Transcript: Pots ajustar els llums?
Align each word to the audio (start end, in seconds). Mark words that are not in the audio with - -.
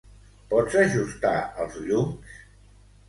Pots 0.53 0.77
ajustar 0.83 1.35
els 1.65 1.77
llums? 1.85 2.41